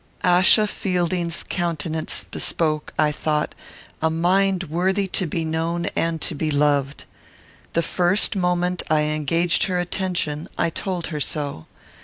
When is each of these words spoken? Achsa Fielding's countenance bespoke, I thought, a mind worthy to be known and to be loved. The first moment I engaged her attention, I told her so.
Achsa 0.23 0.67
Fielding's 0.67 1.43
countenance 1.47 2.23
bespoke, 2.23 2.91
I 2.97 3.11
thought, 3.11 3.53
a 4.01 4.09
mind 4.09 4.63
worthy 4.63 5.05
to 5.09 5.27
be 5.27 5.45
known 5.45 5.85
and 5.95 6.19
to 6.21 6.33
be 6.33 6.49
loved. 6.49 7.03
The 7.73 7.83
first 7.83 8.35
moment 8.35 8.81
I 8.89 9.01
engaged 9.01 9.65
her 9.65 9.77
attention, 9.77 10.49
I 10.57 10.71
told 10.71 11.07
her 11.13 11.19
so. 11.19 11.67